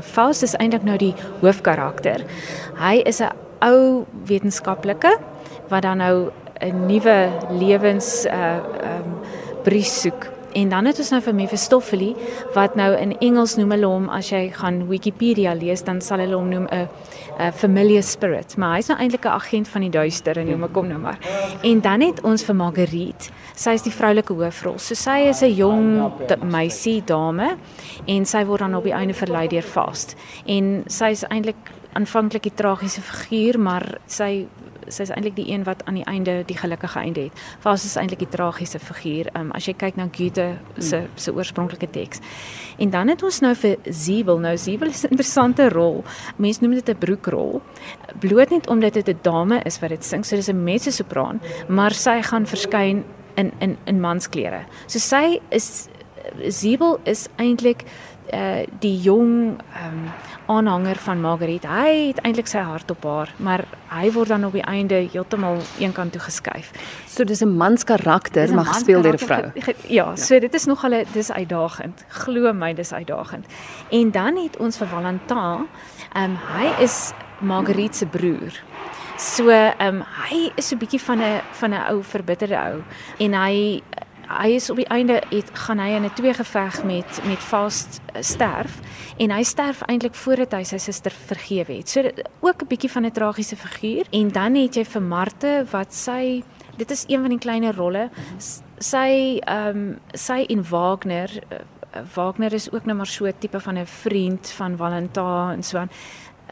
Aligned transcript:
Faust 0.00 0.40
is 0.42 0.54
eintlik 0.56 0.86
nou 0.88 0.94
die 0.96 1.12
hoofkarakter. 1.42 2.22
Hy 2.80 3.02
is 3.04 3.20
'n 3.20 3.28
ou 3.60 4.06
wetenskaplike 4.24 5.18
wat 5.68 5.82
dan 5.82 5.98
nou 5.98 6.32
'n 6.60 6.86
nuwe 6.86 7.28
lewens 7.50 8.24
uh 8.24 8.64
um 8.88 9.20
bries 9.64 10.00
soek. 10.00 10.32
En 10.54 10.68
dan 10.68 10.84
het 10.86 10.98
ons 10.98 11.10
nou 11.10 11.20
vir 11.22 11.34
Mephistopheles 11.34 12.14
wat 12.54 12.74
nou 12.74 12.90
in 12.96 13.18
Engels 13.18 13.56
noem 13.56 13.70
hulle 13.70 13.86
hom 13.86 14.08
as 14.08 14.30
jy 14.32 14.50
gaan 14.54 14.86
Wikipedia 14.88 15.54
lees 15.54 15.82
dan 15.82 16.00
sal 16.00 16.18
hulle 16.18 16.36
hom 16.36 16.48
noem 16.48 16.66
'n 16.70 16.88
'n 17.38 17.52
familiar 17.52 18.02
spirit, 18.02 18.56
maar 18.56 18.76
hy's 18.76 18.88
nou 18.88 18.98
eintlik 18.98 19.24
'n 19.24 19.28
agent 19.28 19.68
van 19.68 19.80
die 19.80 19.90
duister 19.90 20.38
en 20.38 20.46
noem 20.46 20.64
ek 20.64 20.74
hom 20.74 20.88
nou 20.88 20.98
maar. 20.98 21.18
En 21.62 21.80
dan 21.80 22.00
het 22.00 22.20
ons 22.22 22.44
vir 22.44 22.54
Marguerite. 22.54 23.30
Sy 23.54 23.70
is 23.70 23.82
die 23.82 23.92
vroulike 23.92 24.32
hoofrol. 24.32 24.78
So 24.78 24.94
sy 24.94 25.28
is 25.28 25.42
'n 25.42 25.54
jong 25.54 26.12
meisie 26.42 27.02
dame 27.04 27.56
en 28.06 28.24
sy 28.24 28.44
word 28.44 28.60
dan 28.60 28.74
op 28.74 28.84
die 28.84 28.92
einde 28.92 29.14
verlei 29.14 29.48
deur 29.48 29.62
Faust. 29.62 30.16
En 30.46 30.84
sy 30.86 31.10
is 31.10 31.24
eintlik 31.24 31.56
aanvanklik 31.92 32.42
die 32.42 32.54
tragiese 32.54 33.00
figuur, 33.00 33.58
maar 33.58 33.98
sy 34.06 34.46
sy 34.88 35.02
is 35.02 35.10
eintlik 35.10 35.36
die 35.36 35.48
een 35.50 35.64
wat 35.64 35.84
aan 35.86 35.94
die 35.94 36.04
einde 36.04 36.42
die 36.46 36.56
gelukkige 36.56 36.98
einde 36.98 37.20
het. 37.20 37.32
Faust 37.60 37.84
is 37.84 37.96
eintlik 37.96 38.18
die 38.18 38.28
tragiese 38.28 38.78
figuur. 38.78 39.30
Um, 39.38 39.52
as 39.52 39.66
jy 39.66 39.74
kyk 39.74 39.96
na 39.96 40.08
Goethe 40.12 40.58
se 40.78 41.06
se 41.16 41.32
oorspronklike 41.32 41.90
teks. 41.90 42.20
En 42.78 42.90
dan 42.90 43.08
het 43.08 43.22
ons 43.22 43.40
nou 43.40 43.54
vir 43.54 43.76
Siebel. 43.90 44.38
Nou 44.38 44.56
Siebel 44.58 44.88
is 44.88 45.04
'n 45.04 45.10
interessante 45.10 45.68
rol. 45.68 46.04
Mense 46.36 46.62
noem 46.62 46.74
dit 46.74 46.88
'n 46.88 46.98
broekrol. 46.98 47.62
Bloot 48.20 48.50
net 48.50 48.68
omdat 48.68 48.94
dit 48.94 49.08
'n 49.08 49.18
dame 49.22 49.60
is 49.64 49.78
wat 49.80 49.90
dit 49.90 50.04
sing. 50.04 50.24
So 50.24 50.36
dis 50.36 50.48
'n 50.48 50.64
mezzo-sopran, 50.64 51.40
maar 51.68 51.92
sy 51.92 52.22
gaan 52.22 52.46
verskyn 52.46 53.04
in 53.34 53.52
in 53.58 53.76
in 53.84 54.00
mansklere. 54.00 54.64
So 54.86 54.98
sy 54.98 55.40
is 55.48 55.88
Siebel 56.48 57.00
is 57.04 57.28
eintlik 57.36 57.84
uh 58.32 58.62
die 58.80 59.00
jong 59.00 59.58
ehm 59.74 59.92
um, 59.92 60.12
aanhanger 60.46 60.96
van 60.96 61.20
Margaret. 61.20 61.66
Hy 61.66 62.08
het 62.08 62.20
eintlik 62.26 62.46
sy 62.46 62.58
hart 62.58 62.90
op 62.90 63.04
haar, 63.04 63.32
maar 63.36 63.64
hy 63.88 64.10
word 64.12 64.28
dan 64.28 64.44
op 64.44 64.52
die 64.52 64.64
einde 64.64 65.02
heeltemal 65.12 65.60
eenkant 65.78 66.12
toe 66.12 66.20
geskuif. 66.20 66.72
So 67.06 67.24
dis 67.24 67.42
'n 67.42 67.56
mans 67.56 67.84
karakter 67.84 68.54
maar 68.54 68.64
gespeel 68.64 69.02
deur 69.02 69.14
'n 69.14 69.18
vrou. 69.18 69.52
Ja, 69.88 70.16
so 70.16 70.38
dit 70.38 70.54
is 70.54 70.64
nogal 70.64 70.92
'n 70.92 71.06
dis 71.12 71.32
uitdagend. 71.32 72.04
Glo 72.08 72.52
my, 72.52 72.74
dis 72.74 72.92
uitdagend. 72.92 73.46
En 73.90 74.10
dan 74.10 74.36
het 74.36 74.56
ons 74.56 74.76
vir 74.76 74.86
Valentin, 74.86 75.68
ehm 76.12 76.24
um, 76.24 76.38
hy 76.56 76.82
is 76.82 77.12
Margaret 77.40 77.96
se 77.96 78.06
broer. 78.06 78.52
So 79.16 79.48
ehm 79.48 79.72
um, 79.86 80.04
hy 80.28 80.52
is 80.54 80.72
'n 80.72 80.78
bietjie 80.78 81.00
van 81.00 81.20
'n 81.20 81.40
van 81.50 81.70
'n 81.70 81.86
ou 81.90 82.02
verbitterde 82.02 82.56
ou 82.56 82.82
en 83.18 83.34
hy 83.34 83.82
hy 84.40 84.54
is 84.56 84.70
op 84.70 84.76
die 84.76 84.88
einde 84.88 85.20
het 85.30 85.50
gaan 85.52 85.78
hy 85.78 85.90
in 85.96 86.04
'n 86.04 86.14
twee 86.14 86.34
geveg 86.34 86.84
met 86.84 87.20
met 87.26 87.42
eh, 87.52 88.22
sterf 88.22 88.80
en 89.18 89.30
hy 89.30 89.42
sterf 89.42 89.82
eintlik 89.82 90.14
voordat 90.14 90.52
hy 90.52 90.62
sy 90.62 90.78
suster 90.78 91.12
vergewe 91.12 91.72
het. 91.72 91.88
So 91.88 92.10
ook 92.40 92.62
'n 92.62 92.66
bietjie 92.66 92.90
van 92.90 93.04
'n 93.04 93.12
tragiese 93.12 93.56
figuur 93.56 94.06
en 94.10 94.28
dan 94.28 94.54
het 94.54 94.74
jy 94.74 94.84
vir 94.84 95.02
Marte 95.02 95.66
wat 95.70 95.94
sy 95.94 96.42
dit 96.76 96.90
is 96.90 97.04
een 97.08 97.20
van 97.20 97.30
die 97.30 97.38
kleiner 97.38 97.74
rolle 97.74 98.10
sy 98.78 99.38
ehm 99.44 99.76
um, 99.76 99.98
sy 100.14 100.46
en 100.48 100.64
Wagner 100.70 101.30
uh, 101.50 101.58
Wagner 102.14 102.52
is 102.52 102.70
ook 102.72 102.84
nou 102.84 102.96
maar 102.96 103.06
so 103.06 103.26
'n 103.26 103.34
tipe 103.38 103.60
van 103.60 103.78
'n 103.78 103.86
vriend 103.86 104.50
van 104.50 104.76
Valentin 104.76 105.50
en 105.56 105.62
so 105.62 105.78
aan 105.78 105.90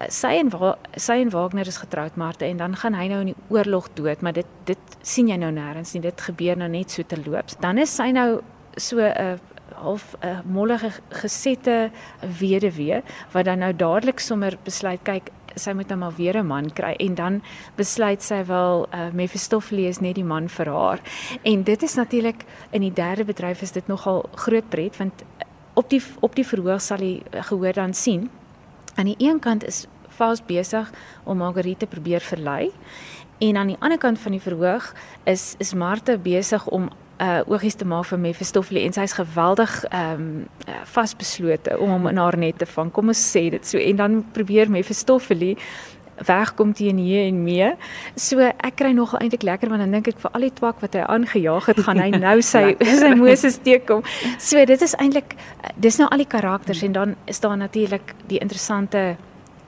sy 0.09 0.33
en 0.41 0.51
sy 0.97 1.19
en 1.20 1.31
Wagner 1.31 1.67
is 1.67 1.81
getroud 1.83 2.17
Marte 2.17 2.45
en 2.45 2.56
dan 2.56 2.77
gaan 2.77 2.95
hy 2.95 3.09
nou 3.09 3.20
in 3.20 3.33
die 3.33 3.43
oorlog 3.53 3.91
dood 3.95 4.23
maar 4.23 4.33
dit 4.33 4.47
dit 4.65 4.97
sien 5.03 5.29
jy 5.29 5.37
nou 5.37 5.51
nêrens 5.53 5.95
nie 5.95 6.03
dit 6.05 6.20
gebeur 6.20 6.57
nou 6.57 6.69
net 6.69 6.91
so 6.91 7.03
terloops. 7.03 7.57
Dan 7.61 7.79
is 7.79 7.92
sy 7.97 8.11
nou 8.11 8.41
so 8.77 8.97
'n 8.97 9.12
uh, 9.17 9.37
half 9.75 10.17
'n 10.20 10.27
uh, 10.27 10.41
mollige 10.45 10.91
gesette 11.09 11.91
weduwee 12.39 13.03
wat 13.33 13.45
dan 13.45 13.59
nou 13.59 13.73
dadelik 13.73 14.20
sommer 14.20 14.59
besluit 14.65 15.01
kyk 15.03 15.31
sy 15.55 15.73
moet 15.73 15.89
nou 15.89 15.98
maar 15.98 16.14
weer 16.17 16.37
'n 16.37 16.47
man 16.47 16.73
kry. 16.73 16.95
En 16.98 17.14
dan 17.14 17.42
besluit 17.77 18.23
sy 18.23 18.45
wel 18.45 18.87
uh, 18.95 19.11
Mephistopheles 19.12 19.89
is 19.89 20.01
net 20.01 20.14
die 20.14 20.25
man 20.25 20.48
vir 20.48 20.67
haar. 20.67 21.01
En 21.42 21.63
dit 21.63 21.83
is 21.83 21.95
natuurlik 21.95 22.45
in 22.70 22.80
die 22.80 22.92
derde 22.92 23.24
bedryf 23.24 23.63
is 23.63 23.73
dit 23.73 23.86
nogal 23.86 24.29
groot 24.35 24.69
pret 24.69 24.97
want 24.97 25.24
op 25.74 25.91
die 25.91 26.03
op 26.20 26.35
die 26.35 26.47
verhoog 26.47 26.80
sal 26.80 26.98
jy 26.98 27.23
gehoor 27.30 27.73
dan 27.73 27.95
sien 27.95 28.30
aan 28.95 29.05
die 29.05 29.17
een 29.19 29.39
kant 29.39 29.64
is 29.64 29.86
Faust 30.20 30.47
besig 30.47 30.91
om 31.25 31.41
Margarita 31.41 31.89
probeer 31.89 32.20
verlei 32.20 32.70
en 33.41 33.57
aan 33.57 33.73
die 33.73 33.79
ander 33.81 33.98
kant 33.98 34.20
van 34.20 34.36
die 34.36 34.42
verhoog 34.45 34.91
is 35.25 35.55
is 35.58 35.75
Martha 35.75 36.19
besig 36.20 36.67
om 36.69 36.91
uh 37.20 37.41
oogies 37.53 37.77
te 37.77 37.85
maak 37.85 38.07
vir 38.08 38.20
Mephistopheles 38.20 38.86
en 38.89 38.97
sy's 38.97 39.17
geweldig 39.17 39.73
ehm 39.91 40.20
um, 40.20 40.45
vasbeslote 40.92 41.77
om 41.79 41.91
hom 41.97 42.09
in 42.09 42.20
haar 42.20 42.36
net 42.39 42.59
te 42.59 42.67
vang. 42.67 42.92
Kom 42.92 43.13
ons 43.13 43.25
sê 43.33 43.48
dit 43.53 43.67
so 43.67 43.79
en 43.79 43.97
dan 43.97 44.20
probeer 44.33 44.70
Mephistopheles 44.73 45.61
wegkom 46.27 46.73
teen 46.77 46.97
hier 47.01 47.27
en 47.27 47.42
mee. 47.45 47.70
So 48.17 48.41
ek 48.41 48.77
kry 48.80 48.92
nog 48.97 49.14
eintlik 49.20 49.45
lekker 49.48 49.73
want 49.73 49.85
dan 49.85 49.97
dink 49.97 50.13
ek 50.13 50.20
vir 50.20 50.35
al 50.36 50.47
die 50.47 50.53
twak 50.57 50.80
wat 50.85 50.97
hy 50.97 51.05
aangejaag 51.07 51.70
het, 51.73 51.80
gaan 51.86 52.01
hy 52.01 52.11
nou 52.27 52.36
sy 52.45 52.64
sy 52.80 53.14
Moses 53.17 53.61
teekom. 53.64 54.05
So 54.39 54.64
dit 54.64 54.85
is 54.89 54.97
eintlik 55.01 55.36
dis 55.77 56.01
nou 56.01 56.09
al 56.09 56.25
die 56.25 56.30
karakters 56.36 56.85
en 56.85 56.97
dan 56.97 57.17
is 57.27 57.41
daar 57.41 57.57
natuurlik 57.57 58.14
die 58.29 58.41
interessante 58.41 59.17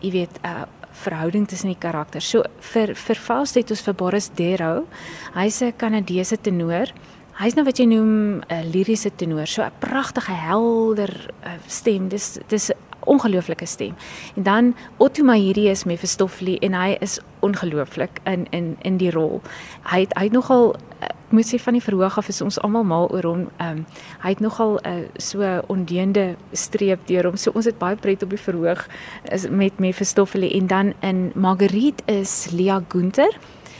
jy 0.03 0.11
weet 0.11 0.39
uh 0.45 0.65
verhouding 0.93 1.47
tussen 1.49 1.71
die 1.73 1.79
karakters. 1.81 2.29
So 2.29 2.45
vir 2.73 2.93
vir 2.95 3.17
Faust 3.17 3.57
het 3.57 3.71
ons 3.73 3.81
vir 3.81 3.95
Boris 3.97 4.29
Dero. 4.37 4.87
Hy's 5.35 5.63
'n 5.63 5.73
Kanadese 5.77 6.37
tenor. 6.37 6.93
Hy's 7.41 7.55
nou 7.57 7.65
wat 7.65 7.79
jy 7.79 7.87
noem 7.87 8.43
'n 8.45 8.71
liriese 8.71 9.11
tenor. 9.17 9.47
So 9.47 9.62
'n 9.62 9.73
pragtige 9.81 10.33
helder 10.33 11.31
uh, 11.45 11.57
stem. 11.67 12.09
Dis 12.09 12.39
dis 12.49 12.71
ongelooflike 13.05 13.67
stem. 13.67 13.95
En 14.37 14.43
dan 14.43 14.75
Otto 14.99 15.25
Mahirius 15.25 15.85
Mephistopheles 15.85 16.59
en 16.59 16.75
hy 16.75 16.97
is 17.01 17.21
ongelooflik 17.41 18.21
in 18.25 18.47
in 18.51 18.77
in 18.83 18.97
die 18.97 19.11
rol. 19.11 19.41
Hy 19.83 20.01
het 20.01 20.12
hy 20.19 20.25
het 20.25 20.33
nogal 20.33 20.77
ek 21.32 21.38
eh, 21.38 21.41
moet 21.41 21.48
sê 21.48 21.59
van 21.59 21.72
die 21.72 21.82
verhoog 21.82 22.19
af 22.19 22.28
is 22.28 22.43
ons 22.44 22.59
almal 22.60 22.84
mal 22.84 23.09
oor 23.09 23.25
hom. 23.25 23.47
Ehm 23.56 23.78
um, 23.78 23.87
hy 24.20 24.28
het 24.28 24.41
nogal 24.41 24.78
'n 24.84 24.88
uh, 24.88 25.09
so 25.16 25.41
ondeende 25.69 26.37
streep 26.53 27.06
deur 27.06 27.25
hom. 27.25 27.37
So 27.37 27.50
ons 27.54 27.65
het 27.65 27.78
baie 27.78 27.97
pret 27.97 28.22
op 28.22 28.31
die 28.31 28.38
verhoog 28.38 28.87
is 29.32 29.48
met 29.48 29.78
Mephistopheles 29.78 30.53
en 30.53 30.66
dan 30.66 30.93
in 31.00 31.32
Marguerite 31.34 32.03
is 32.06 32.50
Lia 32.53 32.82
Gunther. 32.88 33.32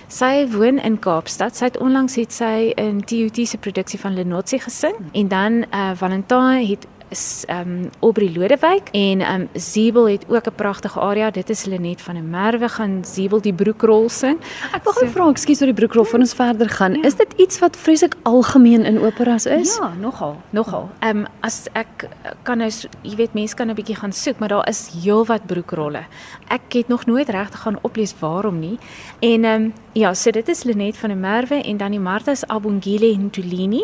Sy 0.08 0.46
woon 0.48 0.78
in 0.78 0.98
Kaapstad. 0.98 1.56
Sy 1.56 1.64
het 1.64 1.78
onlangs 1.78 2.16
het 2.16 2.32
sy 2.32 2.72
in 2.76 3.04
TUT 3.04 3.46
se 3.48 3.58
produksie 3.58 3.98
van 3.98 4.14
Lenotsi 4.14 4.58
gesing 4.58 4.96
en 5.12 5.28
dan 5.28 5.64
uh 5.72 5.92
Valentine 5.94 6.66
het 6.66 6.86
is 7.12 7.45
ehm 7.47 7.61
um, 7.61 7.91
Aubrey 8.00 8.31
Lodewyk 8.34 8.89
en 8.93 9.21
ehm 9.21 9.41
um, 9.41 9.49
Ziebel 9.53 10.09
het 10.09 10.25
ook 10.28 10.47
'n 10.47 10.55
pragtige 10.55 11.00
aria. 11.00 11.31
Dit 11.31 11.50
is 11.50 11.65
hulle 11.65 11.78
net 11.78 12.00
van 12.00 12.17
'n 12.17 12.31
merwe 12.31 12.69
gaan 12.69 13.05
Ziebel 13.05 13.41
die 13.41 13.55
broekrol 13.55 14.09
sing. 14.09 14.39
Ek 14.73 14.84
wil 14.84 14.93
so, 14.93 15.06
vra, 15.06 15.28
ekskuus 15.28 15.61
oor 15.61 15.73
die 15.73 15.81
broekrol 15.81 16.05
voor 16.05 16.19
ons 16.19 16.34
verder 16.34 16.69
gaan. 16.69 16.95
Ja. 16.95 17.03
Is 17.03 17.15
dit 17.15 17.33
iets 17.37 17.59
wat 17.59 17.77
vreeslik 17.77 18.15
algemeen 18.23 18.84
in 18.84 19.00
operas 19.00 19.47
is? 19.47 19.77
Ja, 19.81 19.93
nogal, 20.00 20.37
nogal. 20.50 20.91
Ehm 21.00 21.17
um, 21.17 21.27
as 21.41 21.69
ek 21.73 22.09
kan 22.43 22.59
nou 22.59 22.71
jy 23.03 23.17
weet 23.17 23.34
mense 23.34 23.55
kan 23.55 23.69
'n 23.71 23.75
bietjie 23.75 23.97
gaan 23.97 24.12
soek, 24.12 24.39
maar 24.39 24.49
daar 24.49 24.69
is 24.69 24.91
heelwat 25.03 25.47
broekrolle. 25.47 26.05
Ek 26.49 26.73
het 26.73 26.89
nog 26.89 27.06
nooit 27.06 27.29
regtig 27.29 27.61
gaan 27.61 27.79
oplees 27.83 28.15
waarom 28.19 28.59
nie. 28.59 28.79
En 29.21 29.44
ehm 29.44 29.62
um, 29.62 29.73
ja, 29.93 30.15
so 30.15 30.31
dit 30.31 30.49
is 30.49 30.62
Lenet 30.62 30.97
van 30.97 31.09
der 31.09 31.19
Merwe 31.19 31.62
en 31.62 31.77
dan 31.77 31.91
die 31.91 32.00
Martha's 32.00 32.47
Abungile 32.47 33.17
Ntulini 33.17 33.83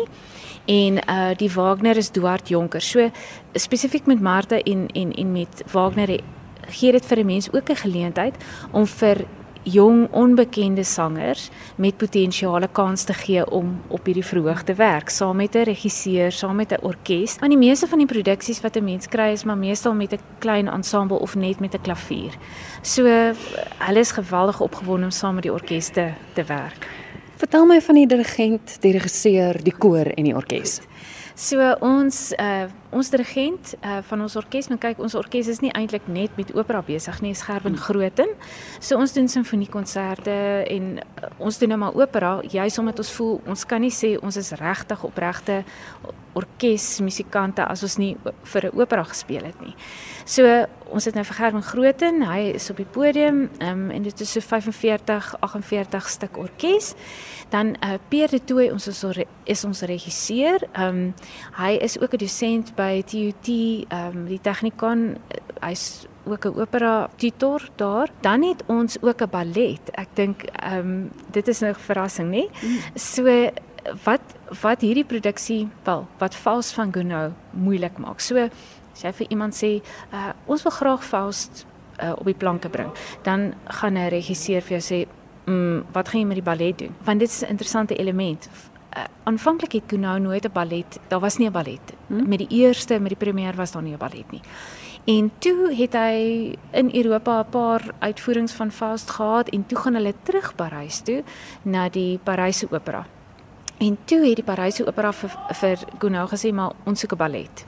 en 0.69 1.01
uh 1.09 1.31
die 1.37 1.51
Wagner 1.51 1.97
is 1.97 2.11
Duart 2.11 2.49
Jonker. 2.49 2.81
So 2.81 3.09
spesifiek 3.53 4.05
met 4.05 4.21
Martha 4.21 4.61
en 4.61 4.87
en 4.93 5.13
en 5.13 5.31
met 5.31 5.63
Wagner 5.71 6.19
gee 6.69 6.91
dit 6.91 7.05
vir 7.05 7.19
'n 7.19 7.25
mens 7.25 7.51
ook 7.53 7.69
'n 7.69 7.75
geleentheid 7.75 8.35
om 8.71 8.85
vir 8.85 9.25
jong 9.63 10.07
onbekende 10.11 10.83
sangers 10.83 11.49
met 11.75 11.97
potensiale 11.97 12.67
kans 12.71 13.03
te 13.03 13.13
gee 13.13 13.51
om 13.51 13.81
op 13.87 14.05
hierdie 14.05 14.25
verhoog 14.25 14.63
te 14.63 14.73
werk 14.73 15.09
saam 15.09 15.35
met 15.35 15.55
'n 15.55 15.63
regisseur, 15.63 16.31
saam 16.31 16.55
met 16.55 16.71
'n 16.71 16.85
orkes. 16.85 17.37
Want 17.39 17.51
die 17.51 17.67
meeste 17.67 17.87
van 17.87 17.97
die 17.97 18.07
produksies 18.07 18.61
wat 18.61 18.75
'n 18.75 18.83
mens 18.83 19.07
kry 19.07 19.31
is 19.31 19.43
maar 19.43 19.57
meestal 19.57 19.93
met 19.93 20.13
'n 20.13 20.19
klein 20.39 20.67
ensemble 20.67 21.19
of 21.19 21.35
net 21.35 21.59
met 21.59 21.73
'n 21.73 21.81
klavier. 21.81 22.33
So 22.81 23.03
hulle 23.77 23.99
is 23.99 24.11
geweldig 24.11 24.59
opgewonde 24.59 25.03
om 25.05 25.11
saam 25.11 25.33
met 25.33 25.43
die 25.43 25.53
orkes 25.53 25.89
te, 25.89 26.11
te 26.33 26.43
werk. 26.43 26.87
Vertel 27.39 27.63
my 27.65 27.77
van 27.79 27.95
die 27.95 28.07
dirigent, 28.07 28.73
die 28.83 28.91
regisseur, 28.91 29.61
die 29.63 29.71
koor 29.71 30.09
en 30.11 30.25
die 30.27 30.35
orkes. 30.35 30.81
So 31.39 31.63
ons 31.79 32.33
uh 32.35 32.67
ons 32.91 33.11
dirigent 33.13 33.75
uh 33.79 33.99
van 34.09 34.25
ons 34.25 34.35
orkes, 34.35 34.67
maar 34.67 34.81
kyk 34.83 34.99
ons 34.99 35.15
orkes 35.15 35.47
is 35.47 35.61
nie 35.63 35.71
eintlik 35.77 36.09
net 36.11 36.35
met 36.35 36.51
opera 36.57 36.81
besig 36.83 37.21
nie, 37.23 37.31
is 37.31 37.45
Gerben 37.47 37.77
Grooten. 37.79 38.33
So 38.81 38.99
ons 38.99 39.15
doen 39.15 39.31
simfoniekonserte 39.31 40.35
en 40.67 40.91
uh, 40.99 41.29
ons 41.37 41.61
doen 41.61 41.71
nou 41.71 41.79
maar 41.85 41.95
opera, 41.95 42.33
juis 42.43 42.79
omdat 42.81 42.99
ons 42.99 43.13
voel 43.15 43.39
ons 43.47 43.63
kan 43.63 43.79
nie 43.87 43.93
sê 43.93 44.17
ons 44.19 44.35
is 44.35 44.51
regtig 44.59 45.05
opregte 45.07 45.61
orkesmusikante 46.39 47.65
as 47.65 47.83
ons 47.83 47.97
nie 48.01 48.13
vir 48.53 48.65
'n 48.65 48.79
opera 48.79 49.03
gespeel 49.03 49.45
het 49.45 49.59
nie. 49.61 49.75
So 50.25 50.45
ons 50.89 51.05
het 51.05 51.15
nou 51.15 51.23
vir 51.25 51.35
Gerwin 51.35 51.63
Grooten, 51.63 52.21
hy 52.25 52.53
is 52.53 52.69
op 52.69 52.77
die 52.77 52.85
podium 52.85 53.49
um, 53.61 53.89
en 53.93 54.03
dit 54.03 54.21
is 54.21 54.31
so 54.31 54.41
45 54.41 55.35
48 55.39 56.09
stuk 56.09 56.37
orkes. 56.37 56.93
Dan 57.49 57.75
uh, 57.83 57.97
Pierre 58.09 58.37
de 58.37 58.43
Tooy 58.43 58.69
ons 58.69 58.87
is, 58.87 59.03
is 59.45 59.65
ons 59.65 59.81
regisseur. 59.81 60.61
Um, 60.77 61.13
hy 61.57 61.77
is 61.81 61.97
ook 61.99 62.13
'n 62.13 62.17
dosent 62.17 62.75
by 62.75 63.03
TUT, 63.03 63.49
um, 63.91 64.25
die 64.25 64.41
Technikon. 64.41 65.17
Hy's 65.61 66.05
ook 66.25 66.45
'n 66.45 66.59
opera 66.59 67.09
tutor 67.15 67.69
daar. 67.75 68.09
Dan 68.21 68.43
het 68.43 68.63
ons 68.67 69.01
ook 69.01 69.21
'n 69.21 69.29
ballet. 69.29 69.89
Ek 69.91 70.07
dink 70.13 70.43
ehm 70.43 70.79
um, 70.79 71.11
dit 71.31 71.47
is 71.47 71.61
'n 71.61 71.73
verrassing, 71.73 72.29
nê? 72.31 72.49
Mm. 72.61 72.77
So 72.95 73.49
wat 74.03 74.21
wat 74.61 74.81
hierdie 74.81 75.05
produksie 75.05 75.67
wel 75.83 76.07
wat 76.17 76.35
Faust 76.35 76.73
van 76.73 76.93
Gounod 76.93 77.33
moeilik 77.51 77.97
maak. 77.97 78.19
So 78.19 78.49
as 78.93 79.03
jy 79.03 79.11
vir 79.21 79.27
iemand 79.29 79.55
sê, 79.55 79.79
uh, 80.11 80.31
ons 80.45 80.63
wil 80.65 80.73
graag 80.75 81.03
Faust 81.05 81.65
uh, 82.01 82.13
op 82.17 82.25
die 82.25 82.35
planke 82.35 82.69
bring, 82.69 82.89
dan 83.23 83.53
gaan 83.79 83.97
'n 83.97 84.09
regisseur 84.09 84.61
vir 84.61 84.79
jou 84.79 84.83
sê, 84.83 85.07
mm, 85.45 85.85
wat 85.93 86.09
gaan 86.09 86.21
jy 86.21 86.27
met 86.27 86.35
die 86.35 86.49
ballet 86.51 86.77
doen? 86.77 86.95
Want 87.03 87.19
dit 87.19 87.29
is 87.29 87.41
'n 87.41 87.49
interessante 87.49 87.95
element. 87.95 88.49
Uh, 88.97 89.03
aanvanklik 89.23 89.71
het 89.71 89.83
Gounod 89.87 90.21
nooit 90.21 90.45
'n 90.45 90.51
ballet, 90.51 90.99
daar 91.07 91.19
was 91.19 91.37
nie 91.37 91.47
'n 91.47 91.51
ballet. 91.51 91.93
Hmm? 92.07 92.27
Met 92.27 92.39
die 92.39 92.47
eerste, 92.49 92.99
met 92.99 93.09
die 93.09 93.17
premier 93.17 93.55
was 93.55 93.71
daar 93.71 93.83
nie 93.83 93.93
'n 93.93 93.97
ballet 93.97 94.31
nie. 94.31 94.41
En 95.05 95.31
toe 95.37 95.73
het 95.73 95.93
hy 95.93 96.55
in 96.71 96.89
Europa 96.93 97.39
'n 97.39 97.49
paar 97.49 97.81
uitvoerings 97.99 98.53
van 98.53 98.71
Faust 98.71 99.09
gehad 99.09 99.49
en 99.49 99.65
toe 99.65 99.77
gaan 99.77 99.93
hulle 99.93 100.13
terug 100.23 100.55
Parys 100.55 100.99
toe 100.99 101.23
na 101.61 101.89
die 101.89 102.19
Paryse 102.23 102.67
opera. 102.71 103.05
En 103.79 103.97
toe 104.05 104.19
het 104.27 104.35
die 104.35 104.43
Paryse 104.43 104.83
opera 104.87 105.11
vir 105.15 105.35
vir 105.61 105.83
Gounod 105.99 106.31
gesê 106.33 106.51
maar 106.53 106.75
ons 106.85 106.99
soek 106.99 107.13
'n 107.13 107.17
ballet. 107.17 107.65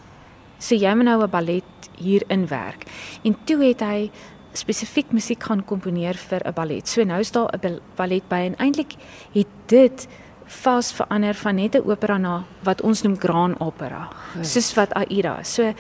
So 0.60 0.75
jy 0.75 0.94
moet 0.96 1.06
nou 1.06 1.24
'n 1.24 1.30
ballet 1.30 1.90
hier 1.98 2.24
inwerk. 2.28 2.86
En 3.24 3.36
toe 3.46 3.63
het 3.63 3.80
hy 3.80 4.12
spesifiek 4.54 5.12
musiek 5.12 5.44
gaan 5.44 5.63
komponeer 5.66 6.16
vir 6.16 6.42
'n 6.46 6.54
ballet. 6.54 6.88
So 6.88 7.04
nou 7.04 7.19
is 7.19 7.31
daar 7.31 7.50
'n 7.54 7.80
ballet 7.96 8.28
by 8.30 8.36
en 8.36 8.56
eintlik 8.58 8.96
het 9.34 9.48
dit 9.68 10.08
vas 10.46 10.92
verander 10.92 11.34
van 11.34 11.56
net 11.56 11.75
'n 11.75 11.90
opera 11.90 12.18
na 12.18 12.44
wat 12.64 12.81
ons 12.81 13.02
noem 13.02 13.18
grand 13.19 13.60
opera. 13.60 14.10
Soos 14.42 14.74
wat 14.74 14.94
Aida. 14.94 15.44
So 15.44 15.74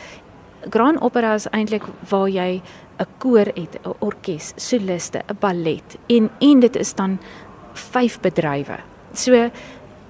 Grand 0.69 1.01
Opera 1.01 1.33
is 1.33 1.47
eintlik 1.49 1.83
waar 2.09 2.29
jy 2.29 2.61
'n 2.99 3.07
koor 3.17 3.45
het, 3.55 3.79
'n 3.83 3.95
orkes, 3.99 4.53
soliste, 4.55 5.21
'n 5.27 5.37
ballet 5.39 5.97
en 6.07 6.29
en 6.39 6.59
dit 6.59 6.75
is 6.75 6.93
dan 6.93 7.19
vyf 7.73 8.19
bedrywe. 8.19 8.77
So 9.13 9.49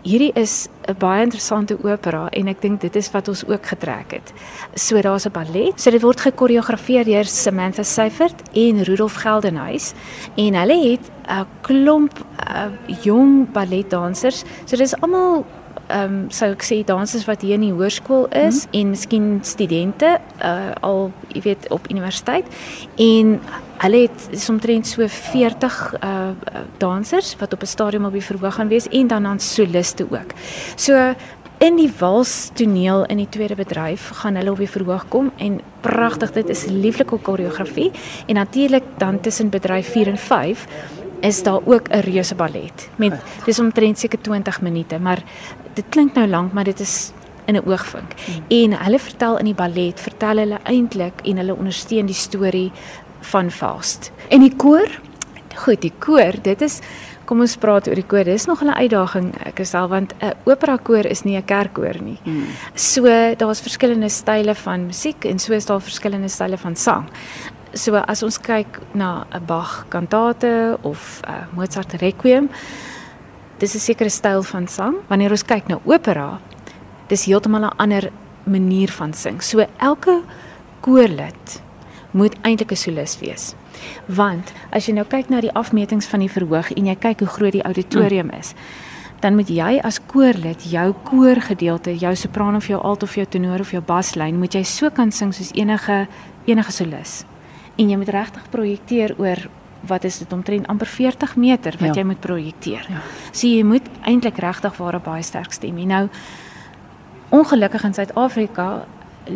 hierdie 0.04 0.32
is 0.36 0.68
'n 0.88 0.96
baie 0.98 1.24
interessante 1.24 1.78
opera 1.84 2.28
en 2.30 2.48
ek 2.48 2.62
dink 2.62 2.82
dit 2.82 2.96
is 2.96 3.12
wat 3.12 3.28
ons 3.28 3.46
ook 3.48 3.66
getrek 3.66 4.12
het. 4.12 4.34
So 4.76 5.02
daar's 5.02 5.26
'n 5.26 5.32
ballet. 5.32 5.80
So 5.80 5.92
dit 5.92 6.02
word 6.02 6.22
gekoreografeer 6.22 7.06
deur 7.06 7.26
Samantha 7.26 7.84
Seifert 7.84 8.42
en 8.54 8.84
Rudolf 8.84 9.14
Geldenhuys 9.14 9.94
en 10.36 10.54
hulle 10.54 10.92
het 10.92 11.12
'n 11.28 11.46
klomp 11.62 12.26
uh, 12.50 12.72
jong 13.04 13.52
balletdansers. 13.52 14.44
So 14.66 14.76
dis 14.78 14.96
almal 15.02 15.46
ehm 15.92 16.14
um, 16.14 16.30
sou 16.30 16.52
ek 16.52 16.64
sê 16.64 16.84
dansers 16.88 17.26
wat 17.28 17.42
hier 17.42 17.58
in 17.58 17.66
die 17.66 17.74
hoërskool 17.76 18.28
is 18.48 18.64
hmm. 18.64 18.80
en 18.80 18.90
miskien 18.90 19.28
studente 19.44 20.20
uh, 20.44 20.72
al 20.82 21.01
jy 21.34 21.42
weet 21.42 21.70
op 21.70 21.90
universiteit. 21.90 22.46
En 22.96 23.40
hulle 23.82 24.02
het 24.02 24.50
omtrent 24.50 24.88
so 24.88 25.08
40 25.08 25.94
uh 26.04 26.30
dansers 26.78 27.36
wat 27.40 27.54
op 27.54 27.62
'n 27.62 27.66
stadium 27.66 28.06
op 28.06 28.12
die 28.12 28.24
verhoog 28.24 28.56
gaan 28.56 28.68
wees 28.68 28.88
en 28.88 29.08
dan 29.08 29.24
dan 29.24 29.40
soliste 29.40 30.06
ook. 30.10 30.34
So 30.76 31.14
in 31.58 31.76
die 31.78 31.92
wals 32.00 32.50
toneel 32.54 33.06
in 33.06 33.18
die 33.18 33.30
tweede 33.30 33.56
bedryf 33.56 34.10
gaan 34.22 34.36
hulle 34.36 34.52
op 34.52 34.58
die 34.58 34.70
verhoog 34.70 35.06
kom 35.08 35.32
en 35.38 35.60
pragtig 35.82 36.32
dit 36.32 36.50
is 36.50 36.66
lieflike 36.66 37.18
koreografie. 37.18 37.92
En 38.26 38.36
natuurlik 38.36 38.84
dan 38.98 39.20
tussen 39.20 39.50
bedryf 39.50 39.92
4 39.92 40.08
en 40.08 40.18
5 40.18 40.68
is 41.22 41.44
daar 41.44 41.60
ook 41.66 41.88
'n 41.90 42.00
reuse 42.00 42.36
ballet. 42.36 42.90
Met 42.96 43.14
dis 43.46 43.60
omtrent 43.60 44.00
seker 44.00 44.22
20 44.22 44.62
minute 44.62 45.00
maar 45.00 45.24
dit 45.74 45.86
klink 45.90 46.14
nou 46.14 46.28
lank 46.28 46.54
maar 46.54 46.64
dit 46.64 46.80
is 46.80 47.12
in 47.46 47.56
'n 47.56 47.66
oogvink 47.66 48.14
hmm. 48.26 48.44
en 48.48 48.78
hulle 48.84 49.00
vertel 49.00 49.38
in 49.38 49.46
die 49.46 49.54
ballet 49.54 50.00
vertel 50.00 50.38
hulle 50.38 50.60
eintlik 50.64 51.22
en 51.24 51.38
hulle 51.38 51.56
ondersteun 51.56 52.06
die 52.06 52.16
storie 52.16 52.72
van 53.20 53.52
Faust 53.52 54.12
en 54.30 54.40
die 54.40 54.56
koor 54.56 54.90
goed 55.56 55.82
die 55.82 55.94
koor 56.00 56.34
dit 56.42 56.62
is 56.62 56.80
kom 57.26 57.40
ons 57.40 57.56
praat 57.58 57.88
oor 57.88 57.96
die 57.96 58.08
koor 58.08 58.24
dis 58.24 58.46
nog 58.46 58.64
'n 58.64 58.70
uitdaging 58.70 59.34
ek 59.46 59.60
is 59.60 59.74
al 59.74 59.88
want 59.88 60.14
'n 60.22 60.34
opera 60.46 60.78
koor 60.78 61.06
is 61.06 61.24
nie 61.24 61.38
'n 61.38 61.46
kerkkoor 61.46 62.02
nie 62.02 62.20
hmm. 62.24 62.46
so 62.76 63.04
daar's 63.38 63.62
verskillende 63.62 64.10
style 64.10 64.56
van 64.56 64.86
musiek 64.86 65.26
en 65.26 65.40
so 65.40 65.54
is 65.54 65.66
daar 65.66 65.82
verskillende 65.82 66.30
style 66.30 66.58
van 66.58 66.76
sang 66.76 67.10
so 67.74 67.96
as 67.96 68.24
ons 68.24 68.38
kyk 68.38 68.80
na 68.94 69.26
'n 69.32 69.46
Bach 69.46 69.86
kantate 69.90 70.78
of 70.84 71.22
'n 71.24 71.56
Mozart 71.56 71.94
requiem, 72.02 72.50
dis 73.60 73.76
'n 73.76 73.80
sekere 73.80 74.10
styl 74.10 74.44
van 74.44 74.68
sang. 74.68 74.96
Wanneer 75.08 75.32
ons 75.32 75.44
kyk 75.44 75.68
na 75.68 75.80
opera, 75.84 76.40
dis 77.12 77.26
heeltemal 77.28 77.66
'n 77.68 77.78
ander 77.78 78.12
manier 78.44 78.92
van 78.92 79.14
sing. 79.14 79.42
So 79.44 79.66
elke 79.78 80.22
koorlid 80.82 81.62
moet 82.12 82.36
eintlik 82.42 82.72
'n 82.72 82.76
solis 82.76 83.20
wees. 83.20 83.56
Want 84.06 84.54
as 84.72 84.86
jy 84.86 84.94
nou 84.94 85.06
kyk 85.06 85.30
na 85.30 85.42
die 85.42 85.54
afmetings 85.54 86.08
van 86.08 86.20
die 86.20 86.30
verhoog 86.30 86.72
en 86.72 86.86
jy 86.86 86.96
kyk 86.96 87.20
hoe 87.20 87.28
groot 87.28 87.52
die 87.52 87.64
auditorium 87.64 88.30
is, 88.30 88.54
dan 89.20 89.36
moet 89.36 89.50
jy 89.50 89.80
as 89.84 90.00
koorlid 90.06 90.64
jou 90.64 90.94
koorgedeelte, 91.04 91.98
jou 91.98 92.16
sopran 92.16 92.56
of 92.56 92.68
jou 92.68 92.82
alt 92.82 93.04
of 93.04 93.16
jou 93.16 93.26
tenor 93.26 93.60
of 93.60 93.72
jou 93.72 93.82
baslyn, 93.82 94.40
moet 94.40 94.54
jy 94.54 94.64
so 94.64 94.90
kan 94.90 95.12
sing 95.12 95.34
soos 95.34 95.52
enige 95.54 96.08
enige 96.46 96.72
solis 96.72 97.26
en 97.82 97.90
jy 97.90 97.98
moet 97.98 98.10
regtig 98.14 98.50
projekteer 98.54 99.16
oor 99.20 99.48
wat 99.90 100.06
is 100.06 100.20
dit 100.22 100.34
omtrent 100.34 100.68
amper 100.70 100.90
40 100.90 101.36
meter 101.42 101.78
wat 101.80 101.96
ja. 101.96 102.02
jy 102.02 102.06
moet 102.06 102.22
projekteer. 102.22 102.86
Ja. 102.90 103.02
So 103.32 103.48
jy 103.48 103.64
moet 103.66 103.88
eintlik 104.06 104.38
regtig 104.38 104.78
waar 104.78 104.96
'n 104.96 105.04
baie 105.04 105.24
sterk 105.24 105.54
stem 105.54 105.78
hê. 105.78 105.86
Nou 105.86 106.10
ongelukkig 107.32 107.84
in 107.88 107.94
Suid-Afrika 107.94 108.86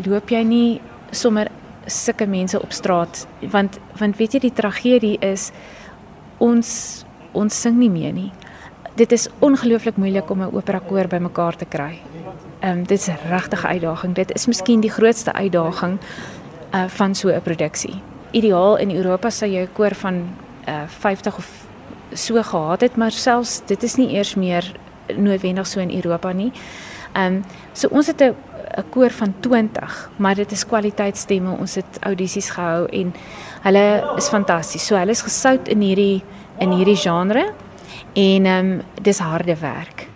loop 0.05 0.31
jy 0.33 0.43
nie 0.43 0.81
sommer 1.11 1.49
sulke 1.87 2.27
mense 2.27 2.59
op 2.61 2.73
straat 2.73 3.25
want 3.53 3.79
want 3.99 4.17
weet 4.17 4.37
jy 4.37 4.39
die 4.47 4.55
tragedie 4.55 5.17
is 5.23 5.51
ons 6.43 7.03
ons 7.35 7.61
sing 7.61 7.75
nie 7.79 7.91
meer 7.91 8.13
nie. 8.15 8.31
Dit 8.95 9.11
is 9.11 9.27
ongelooflik 9.43 9.97
moeilik 9.99 10.29
om 10.29 10.41
'n 10.41 10.55
opera 10.55 10.79
koor 10.79 11.07
bymekaar 11.07 11.55
te 11.55 11.65
kry. 11.65 11.99
Ehm 12.61 12.71
um, 12.71 12.83
dit 12.83 12.99
is 12.99 13.07
'n 13.07 13.67
uitdaging. 13.67 14.15
Dit 14.15 14.35
is 14.35 14.47
miskien 14.47 14.79
die 14.79 14.91
grootste 14.91 15.33
uitdaging 15.33 15.99
uh 16.73 16.87
van 16.87 17.15
so 17.15 17.29
'n 17.29 17.41
produksie 17.41 18.01
ideaal 18.35 18.75
in 18.77 18.91
Europa 18.91 19.29
sou 19.29 19.49
jy 19.49 19.63
'n 19.63 19.73
koor 19.73 19.95
van 19.95 20.15
uh, 20.67 20.73
eh, 20.73 20.87
50 20.87 21.37
of 21.37 21.49
so 22.13 22.43
gehad 22.43 22.81
het, 22.81 22.95
maar 22.95 23.11
selfs 23.11 23.61
dit 23.65 23.83
is 23.83 23.95
nie 23.95 24.09
eers 24.09 24.35
meer 24.35 24.71
noodwendig 25.15 25.67
so 25.67 25.79
in 25.79 25.91
Europa 25.91 26.31
nie. 26.31 26.51
Ehm 27.15 27.35
um, 27.35 27.43
so 27.73 27.87
ons 27.91 28.07
het 28.07 28.21
'n 28.21 28.35
'n 28.77 28.89
koor 28.89 29.11
van 29.11 29.33
20, 29.39 30.09
maar 30.15 30.35
dit 30.35 30.51
is 30.51 30.65
kwaliteitstemme. 30.65 31.57
Ons 31.57 31.75
het 31.75 31.99
audisies 31.99 32.49
gehou 32.49 32.87
en 32.91 33.13
hulle 33.61 34.13
is 34.17 34.27
fantasties. 34.27 34.85
So 34.85 34.95
hulle 34.95 35.11
is 35.11 35.21
gesout 35.21 35.67
in 35.67 35.81
hierdie 35.81 36.23
in 36.59 36.71
hierdie 36.71 36.95
genre 36.97 37.53
en 38.13 38.45
ehm 38.45 38.71
um, 38.71 38.81
dis 39.01 39.19
harde 39.19 39.55
werk. 39.59 40.14